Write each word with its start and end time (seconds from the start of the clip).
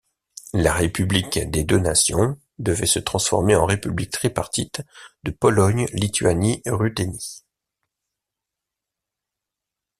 La 0.53 0.73
République 0.73 1.37
des 1.51 1.63
Deux 1.63 1.77
Nations 1.77 2.35
devait 2.57 2.87
se 2.87 2.97
transformer 2.97 3.55
en 3.55 3.67
République 3.67 4.09
tripartite 4.09 4.81
de 5.21 5.29
Pologne-Lituanie-Ruthénie. 5.29 7.45